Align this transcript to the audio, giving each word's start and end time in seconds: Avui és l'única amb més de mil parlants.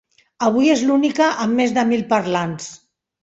Avui 0.45 0.71
és 0.75 0.81
l'única 0.91 1.27
amb 1.45 1.61
més 1.61 1.75
de 1.77 1.83
mil 1.91 2.03
parlants. 2.17 2.73